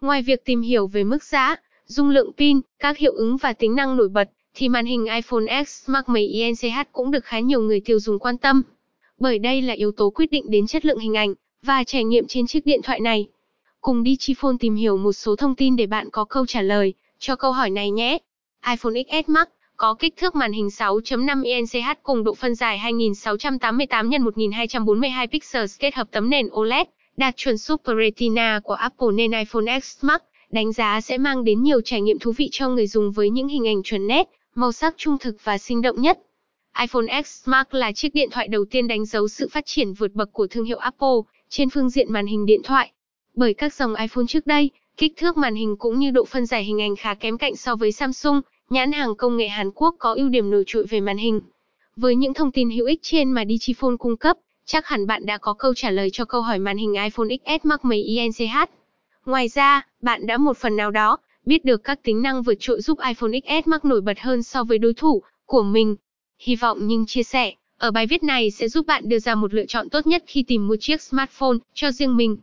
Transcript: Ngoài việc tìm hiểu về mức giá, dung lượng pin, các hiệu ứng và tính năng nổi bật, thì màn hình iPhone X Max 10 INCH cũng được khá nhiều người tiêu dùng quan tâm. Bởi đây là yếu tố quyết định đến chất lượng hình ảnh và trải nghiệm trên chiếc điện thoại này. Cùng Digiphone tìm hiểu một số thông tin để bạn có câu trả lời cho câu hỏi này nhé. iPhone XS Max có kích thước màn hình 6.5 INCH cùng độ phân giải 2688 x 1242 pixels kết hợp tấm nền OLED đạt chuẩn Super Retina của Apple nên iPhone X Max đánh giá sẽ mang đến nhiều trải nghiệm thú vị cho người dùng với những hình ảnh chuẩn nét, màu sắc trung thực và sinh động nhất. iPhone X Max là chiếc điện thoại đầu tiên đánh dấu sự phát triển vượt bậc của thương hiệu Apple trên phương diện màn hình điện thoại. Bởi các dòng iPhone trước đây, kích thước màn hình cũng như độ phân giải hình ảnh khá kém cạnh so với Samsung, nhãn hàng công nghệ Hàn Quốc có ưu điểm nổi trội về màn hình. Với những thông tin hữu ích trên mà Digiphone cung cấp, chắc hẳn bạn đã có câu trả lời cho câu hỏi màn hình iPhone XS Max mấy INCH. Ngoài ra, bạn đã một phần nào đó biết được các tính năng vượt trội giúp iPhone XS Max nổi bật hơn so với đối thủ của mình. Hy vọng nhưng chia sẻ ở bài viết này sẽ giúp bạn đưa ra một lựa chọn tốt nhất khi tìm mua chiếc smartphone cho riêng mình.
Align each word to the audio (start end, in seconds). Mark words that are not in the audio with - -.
Ngoài 0.00 0.22
việc 0.22 0.44
tìm 0.44 0.60
hiểu 0.60 0.86
về 0.86 1.04
mức 1.04 1.24
giá, 1.24 1.56
dung 1.86 2.10
lượng 2.10 2.32
pin, 2.36 2.60
các 2.78 2.98
hiệu 2.98 3.12
ứng 3.12 3.36
và 3.36 3.52
tính 3.52 3.74
năng 3.74 3.96
nổi 3.96 4.08
bật, 4.08 4.30
thì 4.54 4.68
màn 4.68 4.86
hình 4.86 5.04
iPhone 5.04 5.64
X 5.64 5.88
Max 5.88 6.04
10 6.06 6.22
INCH 6.22 6.92
cũng 6.92 7.10
được 7.10 7.24
khá 7.24 7.40
nhiều 7.40 7.60
người 7.60 7.80
tiêu 7.80 8.00
dùng 8.00 8.18
quan 8.18 8.38
tâm. 8.38 8.62
Bởi 9.18 9.38
đây 9.38 9.62
là 9.62 9.74
yếu 9.74 9.92
tố 9.92 10.10
quyết 10.10 10.30
định 10.30 10.50
đến 10.50 10.66
chất 10.66 10.84
lượng 10.84 10.98
hình 10.98 11.16
ảnh 11.16 11.34
và 11.62 11.84
trải 11.84 12.04
nghiệm 12.04 12.26
trên 12.26 12.46
chiếc 12.46 12.66
điện 12.66 12.80
thoại 12.82 13.00
này. 13.00 13.26
Cùng 13.80 14.04
Digiphone 14.04 14.56
tìm 14.60 14.74
hiểu 14.74 14.96
một 14.96 15.12
số 15.12 15.36
thông 15.36 15.54
tin 15.54 15.76
để 15.76 15.86
bạn 15.86 16.10
có 16.10 16.24
câu 16.24 16.46
trả 16.46 16.62
lời 16.62 16.94
cho 17.18 17.36
câu 17.36 17.52
hỏi 17.52 17.70
này 17.70 17.90
nhé. 17.90 18.18
iPhone 18.70 18.92
XS 19.10 19.28
Max 19.28 19.46
có 19.76 19.94
kích 19.94 20.16
thước 20.16 20.34
màn 20.34 20.52
hình 20.52 20.66
6.5 20.68 21.44
INCH 21.44 22.02
cùng 22.02 22.24
độ 22.24 22.34
phân 22.34 22.54
giải 22.54 22.78
2688 22.78 24.10
x 24.10 24.20
1242 24.20 25.26
pixels 25.26 25.78
kết 25.78 25.94
hợp 25.94 26.08
tấm 26.10 26.30
nền 26.30 26.46
OLED 26.52 26.86
đạt 27.16 27.36
chuẩn 27.36 27.58
Super 27.58 27.96
Retina 27.98 28.60
của 28.64 28.74
Apple 28.74 29.08
nên 29.14 29.32
iPhone 29.32 29.80
X 29.80 30.04
Max 30.04 30.20
đánh 30.50 30.72
giá 30.72 31.00
sẽ 31.00 31.18
mang 31.18 31.44
đến 31.44 31.62
nhiều 31.62 31.80
trải 31.80 32.00
nghiệm 32.00 32.18
thú 32.18 32.32
vị 32.32 32.48
cho 32.52 32.68
người 32.68 32.86
dùng 32.86 33.12
với 33.12 33.30
những 33.30 33.48
hình 33.48 33.66
ảnh 33.66 33.82
chuẩn 33.82 34.06
nét, 34.06 34.28
màu 34.54 34.72
sắc 34.72 34.94
trung 34.96 35.18
thực 35.18 35.36
và 35.44 35.58
sinh 35.58 35.82
động 35.82 36.02
nhất. 36.02 36.18
iPhone 36.80 37.22
X 37.22 37.48
Max 37.48 37.66
là 37.70 37.92
chiếc 37.92 38.14
điện 38.14 38.28
thoại 38.32 38.48
đầu 38.48 38.64
tiên 38.64 38.88
đánh 38.88 39.04
dấu 39.06 39.28
sự 39.28 39.48
phát 39.48 39.66
triển 39.66 39.92
vượt 39.92 40.12
bậc 40.14 40.32
của 40.32 40.46
thương 40.46 40.64
hiệu 40.64 40.78
Apple 40.78 41.16
trên 41.48 41.70
phương 41.70 41.90
diện 41.90 42.12
màn 42.12 42.26
hình 42.26 42.46
điện 42.46 42.60
thoại. 42.64 42.92
Bởi 43.34 43.54
các 43.54 43.74
dòng 43.74 43.94
iPhone 43.94 44.24
trước 44.28 44.46
đây, 44.46 44.70
kích 44.96 45.12
thước 45.16 45.36
màn 45.36 45.54
hình 45.54 45.76
cũng 45.76 45.98
như 45.98 46.10
độ 46.10 46.24
phân 46.24 46.46
giải 46.46 46.64
hình 46.64 46.80
ảnh 46.80 46.96
khá 46.96 47.14
kém 47.14 47.38
cạnh 47.38 47.56
so 47.56 47.76
với 47.76 47.92
Samsung, 47.92 48.40
nhãn 48.70 48.92
hàng 48.92 49.14
công 49.16 49.36
nghệ 49.36 49.48
Hàn 49.48 49.70
Quốc 49.70 49.94
có 49.98 50.14
ưu 50.14 50.28
điểm 50.28 50.50
nổi 50.50 50.64
trội 50.66 50.84
về 50.86 51.00
màn 51.00 51.16
hình. 51.16 51.40
Với 51.96 52.16
những 52.16 52.34
thông 52.34 52.52
tin 52.52 52.70
hữu 52.70 52.86
ích 52.86 53.00
trên 53.02 53.32
mà 53.32 53.44
Digiphone 53.48 53.96
cung 53.98 54.16
cấp, 54.16 54.36
chắc 54.66 54.86
hẳn 54.86 55.06
bạn 55.06 55.26
đã 55.26 55.38
có 55.38 55.54
câu 55.54 55.74
trả 55.74 55.90
lời 55.90 56.10
cho 56.12 56.24
câu 56.24 56.42
hỏi 56.42 56.58
màn 56.58 56.76
hình 56.76 56.94
iPhone 56.94 57.28
XS 57.28 57.66
Max 57.66 57.80
mấy 57.82 58.02
INCH. 58.02 58.70
Ngoài 59.26 59.48
ra, 59.48 59.86
bạn 60.02 60.26
đã 60.26 60.36
một 60.36 60.56
phần 60.56 60.76
nào 60.76 60.90
đó 60.90 61.18
biết 61.46 61.64
được 61.64 61.84
các 61.84 62.02
tính 62.02 62.22
năng 62.22 62.42
vượt 62.42 62.56
trội 62.60 62.80
giúp 62.80 62.98
iPhone 63.08 63.30
XS 63.30 63.68
Max 63.68 63.84
nổi 63.84 64.00
bật 64.00 64.20
hơn 64.20 64.42
so 64.42 64.64
với 64.64 64.78
đối 64.78 64.94
thủ 64.94 65.22
của 65.46 65.62
mình. 65.62 65.96
Hy 66.38 66.56
vọng 66.56 66.78
nhưng 66.80 67.06
chia 67.06 67.22
sẻ 67.22 67.52
ở 67.78 67.90
bài 67.90 68.06
viết 68.06 68.22
này 68.22 68.50
sẽ 68.50 68.68
giúp 68.68 68.86
bạn 68.86 69.08
đưa 69.08 69.18
ra 69.18 69.34
một 69.34 69.54
lựa 69.54 69.66
chọn 69.68 69.88
tốt 69.88 70.06
nhất 70.06 70.24
khi 70.26 70.42
tìm 70.42 70.68
mua 70.68 70.76
chiếc 70.80 71.02
smartphone 71.02 71.56
cho 71.74 71.90
riêng 71.90 72.16
mình. 72.16 72.36